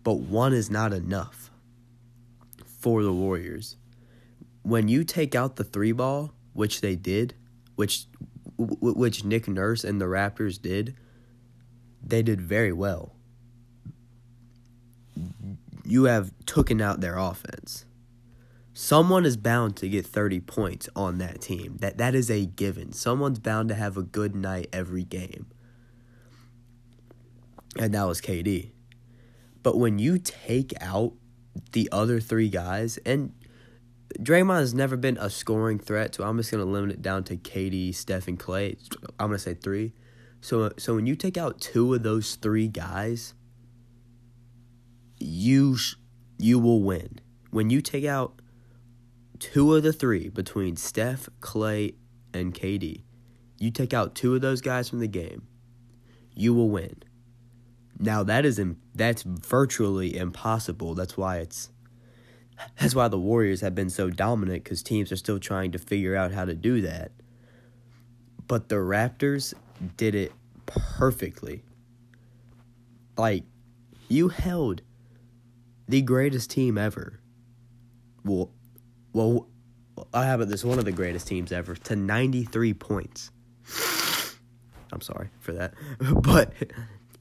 but 0.03 0.19
one 0.19 0.53
is 0.53 0.69
not 0.69 0.93
enough 0.93 1.49
for 2.65 3.03
the 3.03 3.13
Warriors. 3.13 3.77
When 4.61 4.87
you 4.87 5.03
take 5.03 5.33
out 5.33 5.55
the 5.55 5.63
three 5.63 5.91
ball, 5.91 6.33
which 6.53 6.81
they 6.81 6.95
did, 6.95 7.33
which 7.75 8.05
which 8.57 9.23
Nick 9.23 9.47
Nurse 9.47 9.83
and 9.83 9.99
the 9.99 10.05
Raptors 10.05 10.61
did, 10.61 10.95
they 12.05 12.21
did 12.21 12.39
very 12.39 12.71
well. 12.71 13.15
You 15.83 16.03
have 16.03 16.31
taken 16.45 16.79
out 16.79 17.01
their 17.01 17.17
offense. 17.17 17.85
Someone 18.73 19.25
is 19.25 19.37
bound 19.37 19.75
to 19.77 19.87
get 19.87 20.05
30 20.05 20.39
points 20.41 20.89
on 20.95 21.19
that 21.19 21.41
team. 21.41 21.77
That 21.79 21.97
that 21.97 22.15
is 22.15 22.31
a 22.31 22.45
given. 22.45 22.91
Someone's 22.91 23.39
bound 23.39 23.69
to 23.69 23.75
have 23.75 23.97
a 23.97 24.01
good 24.01 24.35
night 24.35 24.67
every 24.73 25.03
game. 25.03 25.45
And 27.77 27.93
that 27.93 28.07
was 28.07 28.19
KD. 28.19 28.71
But 29.61 29.77
when 29.77 29.99
you 29.99 30.17
take 30.17 30.73
out 30.81 31.13
the 31.71 31.87
other 31.91 32.19
three 32.19 32.49
guys, 32.49 32.97
and 33.05 33.33
Draymond 34.19 34.59
has 34.59 34.73
never 34.73 34.97
been 34.97 35.17
a 35.17 35.29
scoring 35.29 35.79
threat, 35.79 36.15
so 36.15 36.23
I'm 36.23 36.37
just 36.37 36.51
gonna 36.51 36.65
limit 36.65 36.91
it 36.91 37.01
down 37.01 37.23
to 37.25 37.37
KD, 37.37 37.93
Steph, 37.93 38.27
and 38.27 38.39
Klay. 38.39 38.77
I'm 39.19 39.27
gonna 39.27 39.39
say 39.39 39.53
three. 39.53 39.93
So 40.41 40.71
so 40.77 40.95
when 40.95 41.05
you 41.05 41.15
take 41.15 41.37
out 41.37 41.61
two 41.61 41.93
of 41.93 42.03
those 42.03 42.35
three 42.35 42.67
guys, 42.67 43.35
you 45.19 45.77
sh- 45.77 45.95
you 46.37 46.59
will 46.59 46.81
win. 46.81 47.19
When 47.51 47.69
you 47.69 47.81
take 47.81 48.05
out 48.05 48.41
two 49.43 49.75
of 49.75 49.83
the 49.83 49.91
three 49.91 50.29
between 50.29 50.77
Steph, 50.77 51.27
Klay, 51.41 51.95
and 52.33 52.53
KD, 52.53 53.03
you 53.59 53.71
take 53.71 53.93
out 53.93 54.15
two 54.15 54.35
of 54.35 54.41
those 54.41 54.61
guys 54.61 54.87
from 54.87 54.99
the 54.99 55.07
game, 55.07 55.49
you 56.33 56.53
will 56.53 56.69
win. 56.69 57.03
Now 57.99 58.23
that 58.23 58.45
is 58.45 58.61
that's 58.95 59.23
virtually 59.23 60.15
impossible. 60.15 60.95
That's 60.95 61.17
why 61.17 61.39
it's 61.39 61.69
that's 62.79 62.95
why 62.95 63.09
the 63.09 63.19
Warriors 63.19 63.59
have 63.59 63.75
been 63.75 63.89
so 63.89 64.09
dominant 64.09 64.63
cuz 64.63 64.81
teams 64.81 65.11
are 65.11 65.17
still 65.17 65.39
trying 65.39 65.73
to 65.73 65.77
figure 65.77 66.15
out 66.15 66.31
how 66.31 66.45
to 66.45 66.55
do 66.55 66.79
that. 66.79 67.11
But 68.47 68.69
the 68.69 68.75
Raptors 68.75 69.53
did 69.97 70.15
it 70.15 70.31
perfectly. 70.65 71.63
Like 73.17 73.43
you 74.07 74.29
held 74.29 74.83
the 75.89 76.01
greatest 76.01 76.49
team 76.49 76.77
ever. 76.77 77.19
Well, 78.23 78.49
well, 79.13 79.47
I 80.13 80.25
have 80.25 80.41
it. 80.41 80.49
This 80.49 80.63
one 80.63 80.79
of 80.79 80.85
the 80.85 80.91
greatest 80.91 81.27
teams 81.27 81.51
ever 81.51 81.75
to 81.75 81.95
93 81.95 82.73
points. 82.73 83.31
I'm 84.91 85.01
sorry 85.01 85.29
for 85.39 85.53
that, 85.53 85.73
but 86.21 86.53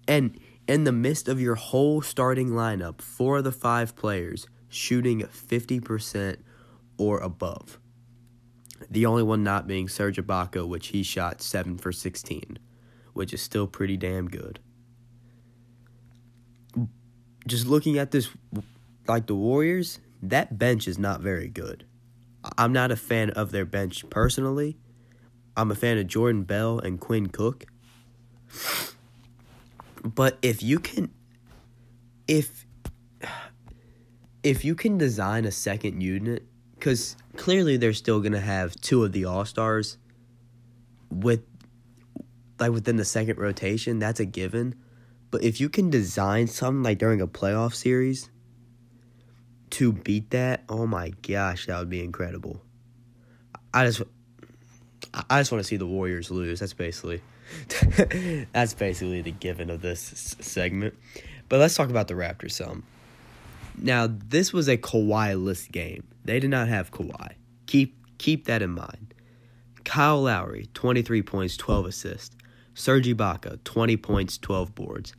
and 0.09 0.39
in 0.67 0.85
the 0.85 0.93
midst 0.93 1.29
of 1.29 1.41
your 1.41 1.55
whole 1.55 2.03
starting 2.03 2.51
lineup, 2.51 3.01
four 3.01 3.39
of 3.39 3.45
the 3.45 3.53
five 3.53 3.97
players 3.97 4.47
shooting 4.69 5.21
50% 5.21 6.39
or 6.99 7.19
above. 7.21 7.79
The 8.91 9.07
only 9.07 9.23
one 9.23 9.43
not 9.43 9.67
being 9.67 9.89
Serge 9.89 10.17
Ibaka, 10.17 10.67
which 10.67 10.89
he 10.89 11.03
shot 11.03 11.41
7 11.41 11.79
for 11.79 11.93
16, 11.93 12.59
which 13.13 13.33
is 13.33 13.41
still 13.41 13.67
pretty 13.67 13.97
damn 13.97 14.29
good. 14.29 14.61
Just 17.47 17.67
looking 17.67 17.99
at 17.99 18.11
this, 18.11 18.29
like 19.07 19.27
the 19.27 19.35
Warriors, 19.35 19.99
that 20.23 20.57
bench 20.57 20.87
is 20.87 20.99
not 20.99 21.21
very 21.21 21.49
good. 21.49 21.85
I'm 22.57 22.73
not 22.73 22.91
a 22.91 22.97
fan 22.97 23.31
of 23.31 23.50
their 23.50 23.64
bench 23.64 24.09
personally. 24.09 24.79
I'm 25.57 25.71
a 25.71 25.75
fan 25.75 25.99
of 25.99 26.07
Jordan 26.07 26.45
Bell 26.45 26.79
and 26.79 27.00
Quinn 27.00 27.29
Cook. 27.29 27.67
But 30.02 30.38
if 30.43 30.62
you 30.62 30.79
can 30.79 31.12
if 32.26 32.67
if 34.43 34.64
you 34.64 34.75
can 34.75 34.99
design 34.99 35.45
a 35.45 35.50
second 35.50 36.00
unit 36.00 36.47
cuz 36.81 37.17
clearly 37.37 37.76
they're 37.76 37.93
still 37.93 38.21
going 38.21 38.33
to 38.33 38.41
have 38.41 38.75
two 38.76 39.05
of 39.05 39.12
the 39.12 39.25
All-Stars 39.25 39.99
with 41.11 41.43
like 42.59 42.73
within 42.73 42.97
the 42.97 43.05
second 43.05 43.38
rotation, 43.38 43.99
that's 43.99 44.21
a 44.21 44.25
given. 44.25 44.75
But 45.31 45.43
if 45.43 45.61
you 45.61 45.69
can 45.69 45.91
design 45.91 46.47
something 46.47 46.83
like 46.83 46.99
during 46.99 47.21
a 47.21 47.26
playoff 47.26 47.75
series 47.75 48.31
to 49.73 49.93
beat 49.93 50.31
that, 50.31 50.64
oh 50.69 50.87
my 50.87 51.11
gosh, 51.26 51.67
that 51.67 51.79
would 51.79 51.91
be 51.91 52.02
incredible. 52.02 52.61
I 53.75 53.87
just 53.87 54.02
I 55.29 55.41
just 55.41 55.50
want 55.50 55.62
to 55.62 55.69
see 55.69 55.76
the 55.76 55.87
Warriors 55.87 56.31
lose. 56.31 56.61
That's 56.61 56.75
basically 56.75 57.23
that's 58.52 58.75
basically 58.75 59.23
the 59.23 59.33
given 59.33 59.71
of 59.71 59.83
this 59.83 60.37
segment. 60.41 60.95
But 61.49 61.61
let's 61.61 61.75
talk 61.75 61.91
about 61.91 62.09
the 62.09 62.14
Raptors 62.14 62.52
some. 62.52 62.85
Now, 63.79 64.09
this 64.09 64.52
was 64.52 64.69
a 64.69 64.76
Kawhi-less 64.76 65.67
game. 65.69 66.05
They 66.25 66.38
did 66.38 66.50
not 66.50 66.69
have 66.69 66.91
Kawhi. 66.91 67.35
Keep 67.67 68.19
keep 68.19 68.45
that 68.47 68.62
in 68.62 68.71
mind. 68.71 69.14
Kyle 69.85 70.23
Lowry, 70.23 70.69
23 70.75 71.23
points, 71.23 71.57
12 71.57 71.87
assists. 71.87 72.37
Serge 72.75 73.07
Ibaka, 73.07 73.62
20 73.64 73.97
points, 73.97 74.38
12 74.38 74.75
boards. 74.75 75.14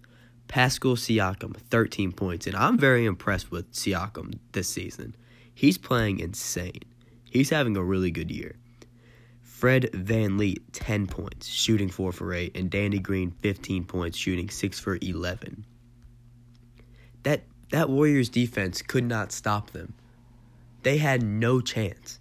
Pascal 0.53 0.95
Siakam, 0.95 1.55
13 1.55 2.11
points. 2.11 2.45
And 2.45 2.55
I'm 2.55 2.77
very 2.77 3.05
impressed 3.05 3.49
with 3.49 3.71
Siakam 3.71 4.37
this 4.51 4.69
season. 4.69 5.15
He's 5.51 5.79
playing 5.79 6.19
insane. 6.19 6.83
He's 7.27 7.49
having 7.49 7.75
a 7.75 7.83
really 7.83 8.11
good 8.11 8.29
year. 8.29 8.57
Fred 9.41 9.89
Van 9.95 10.37
VanVleet, 10.37 10.59
10 10.71 11.07
points, 11.07 11.47
shooting 11.47 11.89
4 11.89 12.11
for 12.11 12.31
8. 12.35 12.55
And 12.55 12.69
Danny 12.69 12.99
Green, 12.99 13.31
15 13.41 13.85
points, 13.85 14.15
shooting 14.15 14.47
6 14.47 14.79
for 14.79 14.99
11. 15.01 15.65
That, 17.23 17.45
that 17.71 17.89
Warriors 17.89 18.29
defense 18.29 18.83
could 18.83 19.05
not 19.05 19.31
stop 19.31 19.71
them. 19.71 19.95
They 20.83 20.99
had 20.99 21.23
no 21.23 21.61
chance. 21.61 22.19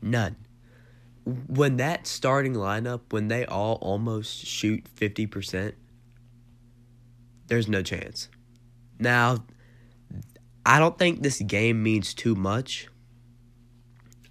None. 0.00 0.36
When 1.24 1.78
that 1.78 2.06
starting 2.06 2.54
lineup, 2.54 3.00
when 3.10 3.26
they 3.26 3.44
all 3.44 3.78
almost 3.82 4.46
shoot 4.46 4.84
50%, 4.94 5.72
there's 7.52 7.68
no 7.68 7.82
chance. 7.82 8.30
Now, 8.98 9.44
I 10.64 10.78
don't 10.78 10.98
think 10.98 11.22
this 11.22 11.38
game 11.42 11.82
means 11.82 12.14
too 12.14 12.34
much. 12.34 12.88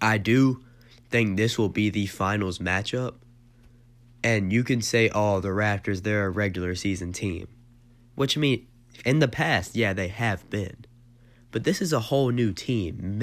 I 0.00 0.18
do 0.18 0.64
think 1.08 1.36
this 1.36 1.56
will 1.56 1.68
be 1.68 1.88
the 1.88 2.06
finals 2.06 2.58
matchup. 2.58 3.14
And 4.24 4.52
you 4.52 4.64
can 4.64 4.82
say, 4.82 5.08
oh, 5.14 5.38
the 5.38 5.50
Raptors, 5.50 6.02
they're 6.02 6.26
a 6.26 6.30
regular 6.30 6.74
season 6.74 7.12
team. 7.12 7.46
Which 8.16 8.36
I 8.36 8.40
mean, 8.40 8.66
in 9.04 9.20
the 9.20 9.28
past, 9.28 9.76
yeah, 9.76 9.92
they 9.92 10.08
have 10.08 10.50
been. 10.50 10.84
But 11.52 11.62
this 11.62 11.80
is 11.80 11.92
a 11.92 12.00
whole 12.00 12.30
new 12.30 12.52
team. 12.52 13.22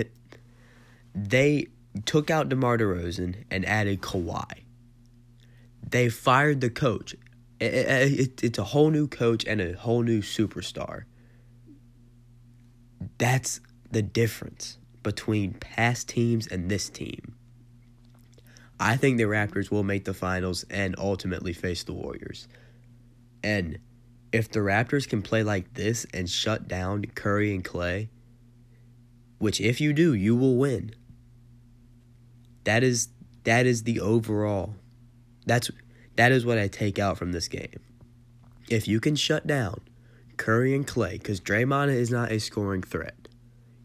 They 1.14 1.68
took 2.06 2.32
out 2.32 2.48
DeMar 2.48 2.78
DeRozan 2.78 3.44
and 3.52 3.66
added 3.66 4.00
Kawhi. 4.00 4.64
They 5.86 6.08
fired 6.08 6.62
the 6.62 6.70
coach. 6.70 7.18
It, 7.60 7.74
it, 8.20 8.44
it's 8.44 8.58
a 8.58 8.64
whole 8.64 8.90
new 8.90 9.08
coach 9.08 9.46
and 9.46 9.60
a 9.60 9.74
whole 9.74 10.02
new 10.02 10.22
superstar. 10.22 11.04
That's 13.18 13.60
the 13.92 14.02
difference 14.02 14.78
between 15.04 15.54
past 15.54 16.08
teams 16.08 16.48
and 16.48 16.70
this 16.70 16.90
team. 16.90 17.36
I 18.80 18.96
think 18.96 19.18
the 19.18 19.24
Raptors 19.24 19.70
will 19.70 19.84
make 19.84 20.06
the 20.06 20.14
finals 20.14 20.64
and 20.70 20.96
ultimately 20.98 21.52
face 21.52 21.84
the 21.84 21.94
Warriors. 21.94 22.48
And 23.44 23.80
if 24.32 24.50
the 24.50 24.60
Raptors 24.60 25.08
can 25.08 25.22
play 25.22 25.44
like 25.44 25.74
this 25.74 26.06
and 26.14 26.30
shut 26.30 26.68
down 26.68 27.04
Curry 27.16 27.54
and 27.54 27.64
Klay, 27.64 28.08
which 29.38 29.60
if 29.60 29.82
you 29.82 29.92
do, 29.92 30.14
you 30.14 30.36
will 30.36 30.56
win. 30.56 30.94
That 32.64 32.84
is 32.84 33.10
that 33.44 33.66
is 33.66 33.84
the 33.84 34.00
overall. 34.00 34.76
That's 35.46 35.72
that 36.20 36.34
is 36.34 36.46
what 36.46 36.58
I 36.58 36.68
take 36.68 37.00
out 37.00 37.18
from 37.18 37.32
this 37.32 37.48
game. 37.48 37.80
If 38.70 38.90
you 38.90 39.00
can 39.00 39.16
shut 39.16 39.48
down 39.48 39.80
Curry 40.36 40.76
and 40.76 40.86
Klay, 40.86 41.14
because 41.14 41.40
Draymond 41.40 41.96
is 41.96 42.12
not 42.12 42.30
a 42.30 42.42
scoring 42.42 42.84
threat. 42.84 43.30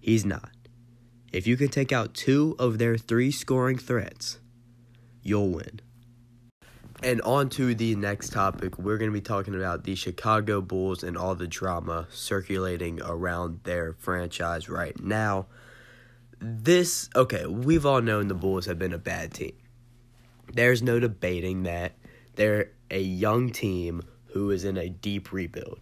He's 0.01 0.25
not. 0.25 0.51
If 1.33 1.47
you 1.47 1.57
can 1.57 1.69
take 1.69 1.93
out 1.93 2.13
two 2.13 2.57
of 2.59 2.79
their 2.79 2.99
three 2.99 3.31
scoring 3.31 3.79
threats, 3.79 4.41
you'll 5.23 5.51
win. 5.51 5.81
And 7.05 7.23
on 7.23 7.51
to 7.51 7.73
the 7.73 7.95
next 7.95 8.33
topic, 8.33 8.79
we're 8.79 8.99
going 8.99 9.13
to 9.13 9.15
be 9.15 9.21
talking 9.21 9.55
about 9.55 9.85
the 9.85 9.95
Chicago 9.95 10.61
Bulls 10.61 11.05
and 11.05 11.17
all 11.17 11.37
the 11.37 11.47
drama 11.47 12.09
circulating 12.11 13.01
around 13.01 13.61
their 13.63 13.93
franchise 13.93 14.69
right 14.69 15.01
now. 15.01 15.47
This, 16.41 17.09
okay, 17.15 17.47
we've 17.47 17.87
all 17.87 18.03
known 18.03 18.27
the 18.27 18.35
Bulls 18.35 18.67
have 18.67 18.81
been 18.81 18.93
a 18.93 18.99
bad 18.99 19.35
team. 19.35 19.57
There's 20.53 20.83
no 20.83 20.99
debating 20.99 21.63
that. 21.63 21.93
They're 22.37 22.71
a 22.91 23.01
young 23.01 23.51
team 23.51 24.03
who 24.27 24.51
is 24.51 24.65
in 24.65 24.77
a 24.77 24.89
deep 24.89 25.33
rebuild. 25.33 25.81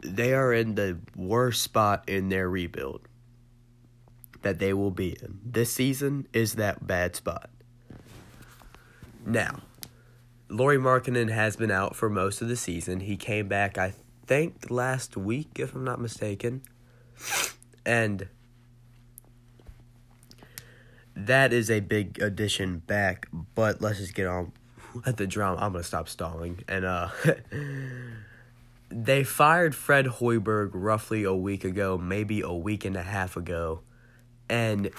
They 0.00 0.34
are 0.34 0.52
in 0.52 0.74
the 0.74 0.98
worst 1.16 1.62
spot 1.62 2.08
in 2.08 2.28
their 2.28 2.48
rebuild 2.48 3.08
that 4.42 4.58
they 4.58 4.72
will 4.72 4.90
be 4.90 5.16
in. 5.20 5.40
This 5.44 5.72
season 5.72 6.28
is 6.32 6.54
that 6.54 6.86
bad 6.86 7.16
spot. 7.16 7.50
Now, 9.26 9.60
Lauri 10.48 10.76
Markkanen 10.76 11.30
has 11.30 11.56
been 11.56 11.70
out 11.70 11.96
for 11.96 12.10
most 12.10 12.42
of 12.42 12.48
the 12.48 12.56
season. 12.56 13.00
He 13.00 13.16
came 13.16 13.48
back, 13.48 13.78
I 13.78 13.94
think, 14.26 14.70
last 14.70 15.16
week, 15.16 15.58
if 15.58 15.74
I'm 15.74 15.84
not 15.84 16.00
mistaken. 16.00 16.62
And 17.86 18.28
that 21.16 21.52
is 21.52 21.70
a 21.70 21.80
big 21.80 22.20
addition 22.20 22.78
back, 22.78 23.28
but 23.54 23.80
let's 23.80 23.98
just 23.98 24.14
get 24.14 24.26
on 24.26 24.52
at 25.06 25.16
the 25.16 25.26
drama. 25.26 25.58
I'm 25.60 25.72
gonna 25.72 25.84
stop 25.84 26.08
stalling. 26.08 26.62
And 26.68 26.84
uh 26.84 27.08
they 28.88 29.24
fired 29.24 29.74
Fred 29.74 30.06
Hoiberg 30.06 30.70
roughly 30.72 31.24
a 31.24 31.34
week 31.34 31.64
ago, 31.64 31.98
maybe 31.98 32.40
a 32.40 32.52
week 32.52 32.84
and 32.84 32.96
a 32.96 33.02
half 33.02 33.36
ago. 33.36 33.80
And 34.48 34.90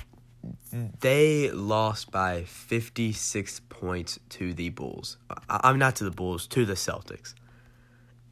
they 1.00 1.50
lost 1.52 2.12
by 2.12 2.44
56 2.44 3.62
points 3.70 4.20
to 4.30 4.54
the 4.54 4.70
Bulls. 4.70 5.18
I'm 5.50 5.80
not 5.80 5.96
to 5.98 6.04
the 6.04 6.12
Bulls, 6.12 6.48
to 6.48 6.66
the 6.66 6.74
Celtics. 6.74 7.34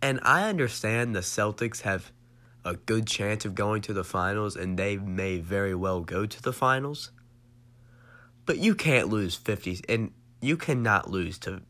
And 0.02 0.20
I 0.24 0.50
understand 0.50 1.16
the 1.16 1.22
Celtics 1.22 1.82
have 1.82 2.12
a 2.66 2.76
good 2.76 3.08
chance 3.08 3.46
of 3.46 3.56
going 3.56 3.82
to 3.84 3.94
the 3.94 4.04
finals, 4.04 4.56
and 4.56 4.78
they 4.78 4.98
may 4.98 5.38
very 5.38 5.76
well 5.76 6.02
go 6.02 6.26
to 6.26 6.42
the 6.42 6.54
finals. 6.54 7.12
But 8.46 8.58
you 8.58 8.76
can't 8.76 9.10
lose 9.10 9.36
50, 9.36 9.82
and 9.88 10.12
you 10.44 10.58
cannot 10.58 11.10
lose 11.10 11.38
to 11.40 11.62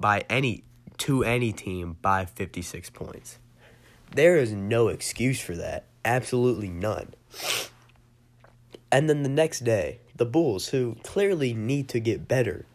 by 0.00 0.24
any 0.30 0.64
to 0.98 1.24
any 1.24 1.52
team 1.52 1.96
by 2.00 2.24
56 2.24 2.90
points. 2.90 3.38
There 4.14 4.36
is 4.36 4.52
no 4.52 4.88
excuse 4.88 5.40
for 5.40 5.56
that. 5.56 5.86
Absolutely 6.04 6.68
none. 6.68 7.14
And 8.90 9.08
then 9.08 9.22
the 9.22 9.28
next 9.28 9.60
day, 9.60 10.00
the 10.16 10.26
Bulls, 10.26 10.68
who 10.68 10.96
clearly 11.02 11.54
need 11.54 11.88
to 11.88 12.00
get 12.00 12.28
better 12.28 12.66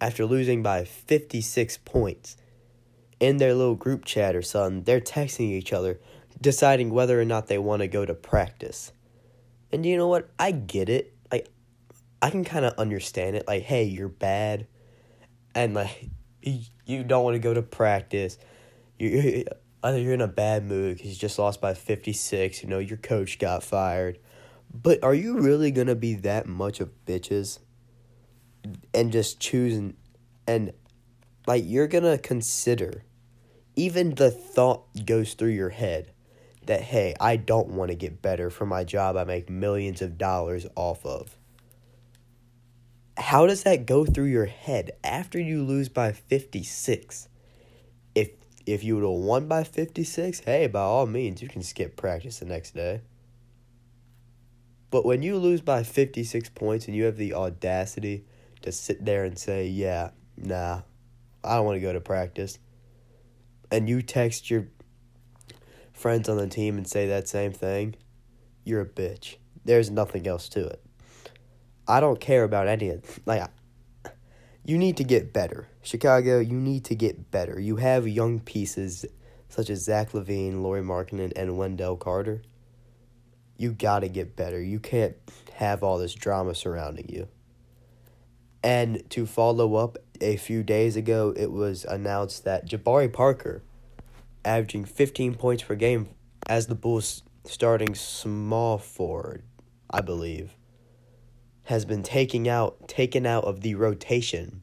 after 0.00 0.26
losing 0.26 0.62
by 0.62 0.84
56 0.84 1.78
points, 1.84 2.36
in 3.20 3.36
their 3.36 3.54
little 3.54 3.76
group 3.76 4.04
chat 4.04 4.34
or 4.34 4.42
something, 4.42 4.82
they're 4.82 5.00
texting 5.00 5.50
each 5.50 5.72
other, 5.72 6.00
deciding 6.40 6.90
whether 6.90 7.20
or 7.20 7.24
not 7.24 7.46
they 7.46 7.58
want 7.58 7.82
to 7.82 7.88
go 7.88 8.04
to 8.04 8.14
practice. 8.14 8.92
And 9.70 9.86
you 9.86 9.96
know 9.96 10.08
what? 10.08 10.30
I 10.38 10.50
get 10.50 10.88
it. 10.88 11.14
I 12.22 12.30
can 12.30 12.44
kind 12.44 12.64
of 12.64 12.74
understand 12.78 13.36
it. 13.36 13.46
Like, 13.46 13.62
hey, 13.62 13.84
you're 13.84 14.08
bad, 14.08 14.66
and 15.54 15.74
like, 15.74 16.10
you 16.42 17.04
don't 17.04 17.24
want 17.24 17.34
to 17.34 17.40
go 17.40 17.54
to 17.54 17.62
practice. 17.62 18.38
You 18.98 19.44
either 19.82 19.98
you're 19.98 20.14
in 20.14 20.20
a 20.20 20.28
bad 20.28 20.64
mood 20.64 20.96
because 20.96 21.10
you 21.10 21.16
just 21.16 21.38
lost 21.38 21.60
by 21.60 21.74
56. 21.74 22.62
You 22.62 22.68
know, 22.68 22.78
your 22.78 22.98
coach 22.98 23.38
got 23.38 23.62
fired. 23.62 24.18
But 24.72 25.02
are 25.02 25.14
you 25.14 25.40
really 25.40 25.72
to 25.88 25.94
be 25.94 26.14
that 26.14 26.46
much 26.46 26.80
of 26.80 26.90
bitches 27.06 27.58
and 28.94 29.10
just 29.10 29.40
choosing 29.40 29.96
and 30.46 30.72
like 31.46 31.64
you're 31.66 31.88
to 32.04 32.18
consider 32.18 33.04
even 33.74 34.14
the 34.14 34.30
thought 34.30 34.84
goes 35.06 35.34
through 35.34 35.48
your 35.50 35.70
head 35.70 36.12
that 36.66 36.82
hey, 36.82 37.14
I 37.18 37.36
don't 37.36 37.68
want 37.68 37.90
to 37.90 37.96
get 37.96 38.22
better 38.22 38.50
for 38.50 38.66
my 38.66 38.84
job 38.84 39.16
I 39.16 39.24
make 39.24 39.48
millions 39.48 40.02
of 40.02 40.18
dollars 40.18 40.66
off 40.76 41.04
of. 41.06 41.36
How 43.20 43.46
does 43.46 43.64
that 43.64 43.84
go 43.84 44.06
through 44.06 44.24
your 44.24 44.46
head 44.46 44.92
after 45.04 45.38
you 45.38 45.62
lose 45.62 45.90
by 45.90 46.12
56? 46.12 47.28
If 48.14 48.30
if 48.64 48.82
you 48.82 48.94
would 48.94 49.04
have 49.04 49.10
won 49.10 49.46
by 49.46 49.62
56, 49.62 50.40
hey, 50.40 50.66
by 50.66 50.80
all 50.80 51.06
means, 51.06 51.42
you 51.42 51.48
can 51.48 51.62
skip 51.62 51.96
practice 51.96 52.38
the 52.38 52.46
next 52.46 52.74
day. 52.74 53.02
But 54.90 55.04
when 55.04 55.22
you 55.22 55.36
lose 55.36 55.60
by 55.60 55.82
56 55.82 56.48
points 56.50 56.86
and 56.86 56.96
you 56.96 57.04
have 57.04 57.18
the 57.18 57.34
audacity 57.34 58.24
to 58.62 58.72
sit 58.72 59.04
there 59.04 59.24
and 59.24 59.38
say, 59.38 59.66
yeah, 59.66 60.10
nah, 60.36 60.80
I 61.44 61.56
don't 61.56 61.66
want 61.66 61.76
to 61.76 61.80
go 61.80 61.92
to 61.92 62.00
practice, 62.00 62.58
and 63.70 63.88
you 63.88 64.00
text 64.02 64.50
your 64.50 64.68
friends 65.92 66.28
on 66.28 66.38
the 66.38 66.48
team 66.48 66.78
and 66.78 66.88
say 66.88 67.06
that 67.06 67.28
same 67.28 67.52
thing, 67.52 67.96
you're 68.64 68.80
a 68.80 68.86
bitch. 68.86 69.36
There's 69.64 69.90
nothing 69.90 70.26
else 70.26 70.48
to 70.50 70.66
it. 70.66 70.82
I 71.90 72.00
don't 72.00 72.20
care 72.20 72.44
about 72.44 72.68
any 72.68 72.90
of 72.90 73.20
like 73.26 73.42
you 74.64 74.78
need 74.78 74.96
to 74.98 75.04
get 75.04 75.32
better. 75.32 75.68
Chicago, 75.82 76.38
you 76.38 76.56
need 76.56 76.84
to 76.84 76.94
get 76.94 77.30
better. 77.30 77.58
You 77.58 77.76
have 77.76 78.06
young 78.06 78.40
pieces 78.40 79.04
such 79.48 79.68
as 79.70 79.82
Zach 79.82 80.12
LaVine, 80.12 80.62
Lauri 80.62 80.82
Markkanen, 80.82 81.32
and 81.34 81.58
Wendell 81.58 81.96
Carter. 81.96 82.42
You 83.56 83.72
got 83.72 84.00
to 84.00 84.08
get 84.08 84.36
better. 84.36 84.62
You 84.62 84.78
can't 84.78 85.16
have 85.54 85.82
all 85.82 85.98
this 85.98 86.14
drama 86.14 86.54
surrounding 86.54 87.08
you. 87.08 87.28
And 88.62 89.08
to 89.10 89.26
follow 89.26 89.74
up, 89.74 89.98
a 90.20 90.36
few 90.36 90.62
days 90.62 90.96
ago, 90.96 91.32
it 91.36 91.50
was 91.50 91.84
announced 91.84 92.44
that 92.44 92.68
Jabari 92.68 93.12
Parker, 93.12 93.62
averaging 94.44 94.84
15 94.84 95.34
points 95.34 95.62
per 95.62 95.74
game 95.74 96.08
as 96.46 96.66
the 96.66 96.74
Bulls 96.74 97.22
starting 97.44 97.94
small 97.94 98.78
forward, 98.78 99.42
I 99.90 100.02
believe, 100.02 100.56
has 101.64 101.84
been 101.84 102.02
taken 102.02 102.46
out 102.46 102.88
taken 102.88 103.26
out 103.26 103.44
of 103.44 103.60
the 103.60 103.74
rotation. 103.74 104.62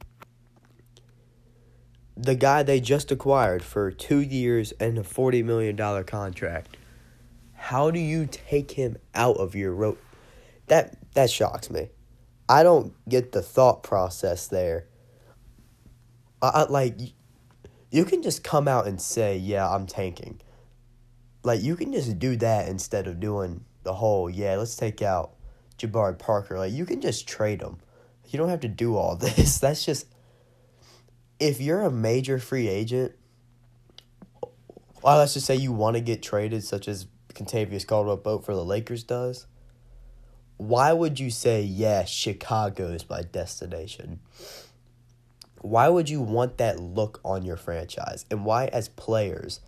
The 2.15 2.35
guy 2.35 2.63
they 2.63 2.79
just 2.79 3.11
acquired 3.11 3.63
for 3.63 3.91
2 3.91 4.19
years 4.19 4.73
and 4.79 4.97
a 4.97 5.03
40 5.03 5.43
million 5.43 5.75
dollar 5.75 6.03
contract. 6.03 6.75
How 7.53 7.91
do 7.91 7.99
you 7.99 8.25
take 8.25 8.71
him 8.71 8.97
out 9.13 9.37
of 9.37 9.55
your 9.55 9.73
ro 9.73 9.97
That 10.67 10.97
that 11.13 11.29
shocks 11.29 11.69
me. 11.69 11.89
I 12.49 12.63
don't 12.63 12.93
get 13.07 13.31
the 13.31 13.41
thought 13.41 13.83
process 13.83 14.47
there. 14.47 14.85
I, 16.41 16.63
like 16.63 16.97
you 17.91 18.05
can 18.05 18.21
just 18.21 18.43
come 18.43 18.67
out 18.67 18.87
and 18.87 19.01
say, 19.01 19.37
"Yeah, 19.37 19.69
I'm 19.69 19.87
tanking." 19.87 20.41
Like 21.43 21.61
you 21.61 21.75
can 21.75 21.93
just 21.93 22.19
do 22.19 22.35
that 22.37 22.67
instead 22.67 23.07
of 23.07 23.19
doing 23.19 23.65
the 23.83 23.93
whole, 23.93 24.29
"Yeah, 24.29 24.55
let's 24.57 24.75
take 24.75 25.01
out 25.01 25.31
Jabari 25.77 26.17
Parker." 26.17 26.57
Like 26.57 26.73
you 26.73 26.85
can 26.85 27.01
just 27.01 27.27
trade 27.27 27.61
him. 27.61 27.77
You 28.29 28.37
don't 28.37 28.49
have 28.49 28.61
to 28.61 28.67
do 28.67 28.95
all 28.95 29.15
this. 29.17 29.59
That's 29.59 29.85
just 29.85 30.07
if 31.39 31.61
you're 31.61 31.81
a 31.81 31.91
major 31.91 32.39
free 32.39 32.67
agent, 32.67 33.13
well, 35.03 35.17
let's 35.19 35.33
just 35.33 35.45
say 35.45 35.55
you 35.55 35.71
want 35.71 35.95
to 35.95 36.01
get 36.01 36.21
traded, 36.23 36.63
such 36.63 36.87
as 36.87 37.07
Kentavious 37.33 37.85
Caldwell 37.85 38.17
Pope 38.17 38.45
for 38.45 38.55
the 38.55 38.65
Lakers 38.65 39.03
does. 39.03 39.47
Why 40.57 40.91
would 40.91 41.19
you 41.19 41.29
say, 41.29 41.61
yeah, 41.61 42.03
Chicago 42.03 42.87
is 42.87 43.07
my 43.07 43.21
destination? 43.21 44.19
Why 45.61 45.87
would 45.87 46.09
you 46.09 46.21
want 46.21 46.57
that 46.57 46.79
look 46.79 47.19
on 47.23 47.45
your 47.45 47.57
franchise? 47.57 48.25
And 48.31 48.43
why, 48.43 48.65
as 48.67 48.89
players, 48.89 49.59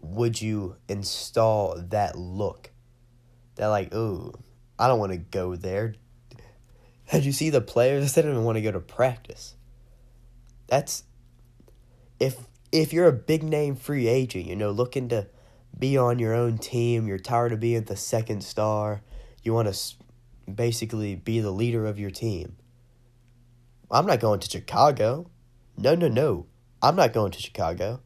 would 0.00 0.40
you 0.42 0.76
install 0.88 1.80
that 1.88 2.16
look? 2.16 2.70
That, 3.54 3.68
like, 3.68 3.94
ooh, 3.94 4.34
I 4.78 4.88
don't 4.88 4.98
want 4.98 5.12
to 5.12 5.18
go 5.18 5.56
there. 5.56 5.94
Had 7.06 7.24
you 7.24 7.32
see 7.32 7.50
the 7.50 7.60
players? 7.60 8.14
They 8.14 8.22
didn't 8.22 8.34
even 8.34 8.44
want 8.44 8.56
to 8.56 8.62
go 8.62 8.72
to 8.72 8.80
practice. 8.80 9.54
That's 10.66 11.04
if 12.18 12.36
if 12.72 12.92
you're 12.92 13.06
a 13.06 13.12
big 13.12 13.42
name 13.42 13.76
free 13.76 14.08
agent, 14.08 14.46
you 14.46 14.56
know, 14.56 14.70
looking 14.70 15.08
to 15.10 15.28
be 15.78 15.96
on 15.96 16.18
your 16.18 16.34
own 16.34 16.58
team, 16.58 17.06
you're 17.06 17.18
tired 17.18 17.52
of 17.52 17.60
being 17.60 17.84
the 17.84 17.96
second 17.96 18.42
star, 18.42 19.02
you 19.42 19.52
want 19.52 19.72
to 19.72 19.94
basically 20.50 21.14
be 21.14 21.40
the 21.40 21.50
leader 21.50 21.86
of 21.86 21.98
your 21.98 22.10
team. 22.10 22.56
I'm 23.90 24.06
not 24.06 24.20
going 24.20 24.40
to 24.40 24.50
Chicago. 24.50 25.30
No, 25.76 25.94
no, 25.94 26.08
no. 26.08 26.46
I'm 26.82 26.96
not 26.96 27.12
going 27.12 27.32
to 27.32 27.40
Chicago. 27.40 28.00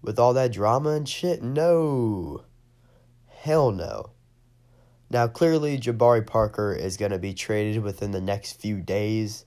With 0.00 0.18
all 0.18 0.32
that 0.34 0.52
drama 0.52 0.90
and 0.90 1.08
shit, 1.08 1.42
no. 1.42 2.44
Hell 3.28 3.70
no. 3.70 4.11
Now, 5.12 5.28
clearly, 5.28 5.76
Jabari 5.76 6.26
Parker 6.26 6.72
is 6.72 6.96
going 6.96 7.10
to 7.10 7.18
be 7.18 7.34
traded 7.34 7.82
within 7.82 8.12
the 8.12 8.20
next 8.22 8.54
few 8.54 8.80
days. 8.80 9.44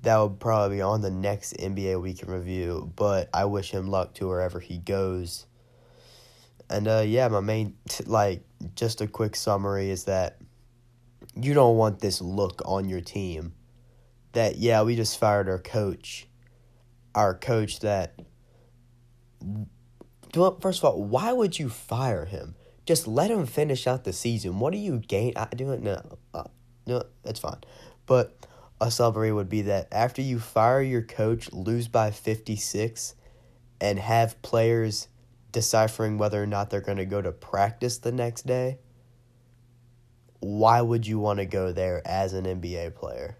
That 0.00 0.16
will 0.16 0.30
probably 0.30 0.78
be 0.78 0.80
on 0.80 1.02
the 1.02 1.10
next 1.10 1.54
NBA 1.58 2.00
Week 2.00 2.22
in 2.22 2.30
Review, 2.30 2.90
but 2.96 3.28
I 3.34 3.44
wish 3.44 3.72
him 3.72 3.88
luck 3.88 4.14
to 4.14 4.28
wherever 4.28 4.58
he 4.58 4.78
goes. 4.78 5.44
And 6.70 6.88
uh, 6.88 7.02
yeah, 7.04 7.28
my 7.28 7.40
main, 7.40 7.76
like, 8.06 8.42
just 8.74 9.02
a 9.02 9.06
quick 9.06 9.36
summary 9.36 9.90
is 9.90 10.04
that 10.04 10.38
you 11.36 11.52
don't 11.52 11.76
want 11.76 11.98
this 11.98 12.22
look 12.22 12.62
on 12.64 12.88
your 12.88 13.02
team 13.02 13.52
that, 14.32 14.56
yeah, 14.56 14.80
we 14.80 14.96
just 14.96 15.18
fired 15.18 15.50
our 15.50 15.58
coach. 15.58 16.26
Our 17.14 17.34
coach 17.34 17.80
that. 17.80 18.18
First 20.32 20.78
of 20.78 20.84
all, 20.84 21.04
why 21.04 21.34
would 21.34 21.58
you 21.58 21.68
fire 21.68 22.24
him? 22.24 22.54
Just 22.86 23.06
let 23.06 23.30
him 23.30 23.46
finish 23.46 23.86
out 23.86 24.04
the 24.04 24.12
season. 24.12 24.58
What 24.58 24.72
do 24.72 24.78
you 24.78 24.98
gain? 24.98 25.32
I 25.36 25.46
do 25.46 25.72
it 25.72 25.82
no, 25.82 26.00
uh, 26.34 26.44
no, 26.86 27.04
that's 27.22 27.40
fine. 27.40 27.58
But 28.06 28.36
a 28.80 28.90
summary 28.90 29.32
would 29.32 29.48
be 29.48 29.62
that 29.62 29.88
after 29.92 30.22
you 30.22 30.38
fire 30.38 30.82
your 30.82 31.02
coach, 31.02 31.52
lose 31.52 31.88
by 31.88 32.10
fifty 32.10 32.56
six, 32.56 33.14
and 33.80 33.98
have 33.98 34.40
players 34.42 35.08
deciphering 35.52 36.18
whether 36.18 36.42
or 36.42 36.46
not 36.46 36.70
they're 36.70 36.80
going 36.80 36.98
to 36.98 37.04
go 37.04 37.20
to 37.20 37.32
practice 37.32 37.98
the 37.98 38.12
next 38.12 38.46
day. 38.46 38.78
Why 40.40 40.80
would 40.80 41.06
you 41.06 41.18
want 41.18 41.38
to 41.38 41.46
go 41.46 41.72
there 41.72 42.00
as 42.06 42.32
an 42.32 42.44
NBA 42.44 42.94
player? 42.94 43.36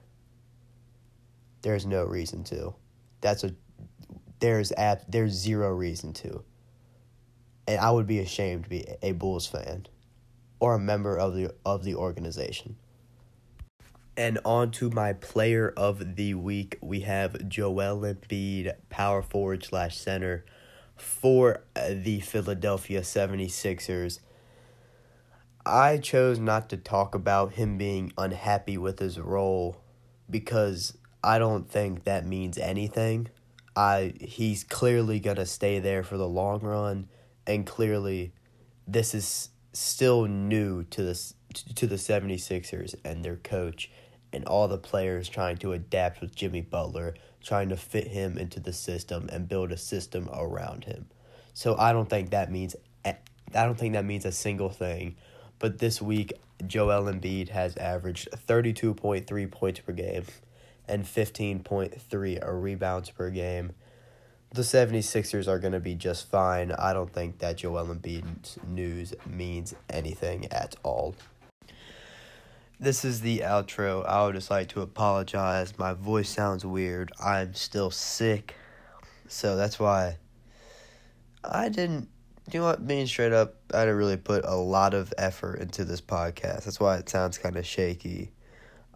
There's 1.62 1.86
no 1.86 2.04
reason 2.04 2.44
to. 2.44 2.74
That's 3.20 3.44
a 3.44 3.54
there's 4.40 4.72
ab, 4.72 5.00
there's 5.08 5.32
zero 5.32 5.72
reason 5.74 6.12
to 6.14 6.42
and 7.70 7.80
I 7.80 7.92
would 7.92 8.08
be 8.08 8.18
ashamed 8.18 8.64
to 8.64 8.70
be 8.70 8.84
a 9.00 9.12
Bulls 9.12 9.46
fan 9.46 9.86
or 10.58 10.74
a 10.74 10.78
member 10.78 11.16
of 11.16 11.34
the 11.34 11.54
of 11.64 11.84
the 11.84 11.94
organization. 11.94 12.76
And 14.16 14.40
on 14.44 14.72
to 14.72 14.90
my 14.90 15.12
player 15.12 15.72
of 15.76 16.16
the 16.16 16.34
week, 16.34 16.78
we 16.82 17.00
have 17.00 17.48
Joel 17.48 18.00
Embiid, 18.00 18.74
power 18.88 19.22
forward 19.22 19.64
slash 19.64 19.96
center 19.96 20.44
for 20.96 21.62
the 21.88 22.18
Philadelphia 22.20 23.02
76ers. 23.02 24.18
I 25.64 25.98
chose 25.98 26.40
not 26.40 26.68
to 26.70 26.76
talk 26.76 27.14
about 27.14 27.52
him 27.52 27.78
being 27.78 28.12
unhappy 28.18 28.76
with 28.76 28.98
his 28.98 29.18
role 29.20 29.80
because 30.28 30.98
I 31.22 31.38
don't 31.38 31.70
think 31.70 32.02
that 32.02 32.26
means 32.26 32.58
anything. 32.58 33.28
I 33.76 34.14
he's 34.20 34.64
clearly 34.64 35.20
going 35.20 35.36
to 35.36 35.46
stay 35.46 35.78
there 35.78 36.02
for 36.02 36.16
the 36.16 36.28
long 36.28 36.60
run 36.60 37.08
and 37.50 37.66
clearly 37.66 38.32
this 38.86 39.12
is 39.14 39.50
still 39.72 40.26
new 40.26 40.84
to 40.84 41.02
this 41.02 41.34
to 41.74 41.86
the 41.86 41.96
76ers 41.96 42.94
and 43.04 43.24
their 43.24 43.36
coach 43.36 43.90
and 44.32 44.44
all 44.44 44.68
the 44.68 44.78
players 44.78 45.28
trying 45.28 45.56
to 45.56 45.72
adapt 45.72 46.20
with 46.20 46.32
Jimmy 46.36 46.60
Butler, 46.60 47.14
trying 47.42 47.68
to 47.70 47.76
fit 47.76 48.06
him 48.06 48.38
into 48.38 48.60
the 48.60 48.72
system 48.72 49.28
and 49.32 49.48
build 49.48 49.72
a 49.72 49.76
system 49.76 50.30
around 50.32 50.84
him. 50.84 51.08
So 51.52 51.76
I 51.76 51.92
don't 51.92 52.08
think 52.08 52.30
that 52.30 52.52
means 52.52 52.76
I 53.04 53.16
don't 53.52 53.76
think 53.76 53.94
that 53.94 54.04
means 54.04 54.24
a 54.24 54.32
single 54.32 54.70
thing. 54.70 55.16
But 55.58 55.78
this 55.78 56.00
week 56.00 56.32
Joel 56.64 57.12
Embiid 57.12 57.48
has 57.48 57.76
averaged 57.76 58.28
32.3 58.46 59.50
points 59.50 59.80
per 59.80 59.92
game 59.92 60.24
and 60.86 61.04
15.3 61.04 62.62
rebounds 62.62 63.10
per 63.10 63.30
game. 63.30 63.72
The 64.52 64.62
76ers 64.62 65.46
are 65.46 65.58
going 65.58 65.72
to 65.72 65.80
be 65.80 65.94
just 65.94 66.28
fine. 66.28 66.72
I 66.72 66.92
don't 66.92 67.12
think 67.12 67.38
that 67.38 67.58
Joel 67.58 67.86
Embiid's 67.86 68.58
news 68.66 69.14
means 69.24 69.74
anything 69.88 70.46
at 70.50 70.74
all. 70.82 71.14
This 72.80 73.04
is 73.04 73.20
the 73.20 73.40
outro. 73.40 74.04
I 74.06 74.24
would 74.24 74.34
just 74.34 74.50
like 74.50 74.68
to 74.70 74.80
apologize. 74.80 75.78
My 75.78 75.92
voice 75.92 76.30
sounds 76.30 76.64
weird. 76.64 77.12
I'm 77.24 77.54
still 77.54 77.90
sick. 77.90 78.56
So 79.28 79.54
that's 79.54 79.78
why 79.78 80.16
I 81.44 81.68
didn't 81.68 82.08
you 82.52 82.60
know 82.60 82.66
what, 82.66 82.86
being 82.86 83.06
straight 83.06 83.32
up, 83.32 83.54
I 83.72 83.80
didn't 83.80 83.96
really 83.96 84.16
put 84.16 84.44
a 84.44 84.56
lot 84.56 84.94
of 84.94 85.12
effort 85.16 85.60
into 85.60 85.84
this 85.84 86.00
podcast. 86.00 86.64
That's 86.64 86.80
why 86.80 86.96
it 86.96 87.08
sounds 87.08 87.38
kind 87.38 87.56
of 87.56 87.64
shaky. 87.64 88.32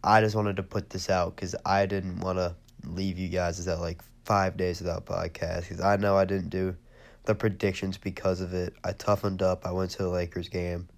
I 0.02 0.20
just 0.20 0.34
wanted 0.34 0.56
to 0.56 0.62
put 0.62 0.90
this 0.90 1.08
out 1.08 1.36
because 1.36 1.54
I 1.64 1.86
didn't 1.86 2.20
want 2.20 2.38
to 2.38 2.56
leave 2.84 3.18
you 3.18 3.28
guys 3.28 3.58
without 3.58 3.80
like 3.80 4.02
five 4.24 4.56
days 4.56 4.80
without 4.80 5.06
podcast 5.06 5.62
because 5.62 5.80
I 5.80 5.96
know 5.96 6.16
I 6.16 6.24
didn't 6.24 6.50
do 6.50 6.76
the 7.24 7.34
predictions 7.34 7.98
because 7.98 8.40
of 8.40 8.54
it. 8.54 8.74
I 8.84 8.92
toughened 8.92 9.42
up. 9.42 9.66
I 9.66 9.72
went 9.72 9.92
to 9.92 9.98
the 9.98 10.08
Lakers 10.08 10.48
game, 10.48 10.88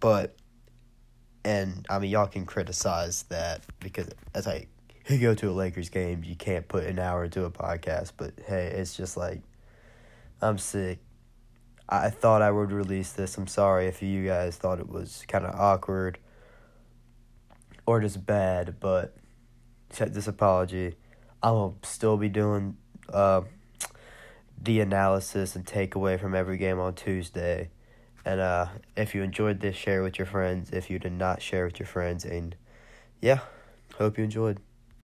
but 0.00 0.36
and 1.44 1.86
I 1.90 1.98
mean 1.98 2.10
y'all 2.10 2.26
can 2.26 2.46
criticize 2.46 3.24
that 3.24 3.62
because 3.80 4.08
as 4.34 4.46
like 4.46 4.68
you 5.08 5.18
go 5.18 5.34
to 5.34 5.50
a 5.50 5.52
Lakers 5.52 5.88
game, 5.88 6.22
you 6.24 6.36
can't 6.36 6.68
put 6.68 6.84
an 6.84 6.98
hour 6.98 7.24
into 7.24 7.44
a 7.44 7.50
podcast. 7.50 8.12
But 8.16 8.34
hey, 8.46 8.72
it's 8.74 8.96
just 8.96 9.16
like 9.16 9.42
I'm 10.40 10.58
sick. 10.58 10.98
I 11.88 12.10
thought 12.10 12.42
I 12.42 12.50
would 12.50 12.72
release 12.72 13.12
this. 13.12 13.36
I'm 13.36 13.46
sorry 13.46 13.86
if 13.86 14.02
you 14.02 14.26
guys 14.26 14.56
thought 14.56 14.80
it 14.80 14.88
was 14.88 15.24
kind 15.28 15.44
of 15.44 15.54
awkward 15.54 16.18
or 17.84 18.00
just 18.00 18.24
bad, 18.24 18.76
but 18.80 19.14
this 19.98 20.26
apology. 20.26 20.94
I 21.42 21.50
will 21.50 21.76
still 21.82 22.16
be 22.16 22.28
doing 22.28 22.76
uh, 23.12 23.42
the 24.62 24.80
analysis 24.80 25.56
and 25.56 25.66
takeaway 25.66 26.18
from 26.20 26.34
every 26.34 26.56
game 26.56 26.78
on 26.78 26.94
Tuesday. 26.94 27.70
And 28.24 28.40
uh, 28.40 28.66
if 28.96 29.14
you 29.14 29.22
enjoyed 29.22 29.60
this, 29.60 29.74
share 29.74 30.02
with 30.02 30.18
your 30.18 30.26
friends. 30.26 30.70
If 30.70 30.88
you 30.88 30.98
did 30.98 31.12
not, 31.12 31.42
share 31.42 31.64
with 31.64 31.80
your 31.80 31.86
friends. 31.86 32.24
And 32.24 32.54
yeah, 33.20 33.40
hope 33.98 34.18
you 34.18 34.24
enjoyed. 34.24 34.60